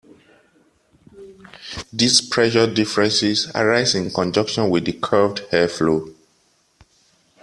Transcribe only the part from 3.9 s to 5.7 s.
in conjunction with the curved air